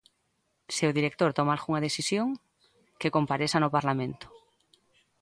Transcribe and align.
Se 0.75 0.83
o 0.89 0.95
director 0.99 1.29
toma 1.37 1.51
algunha 1.53 1.83
decisión, 1.87 2.27
que 2.99 3.13
compareza 3.17 3.57
no 3.61 3.73
Parlamento. 3.77 4.27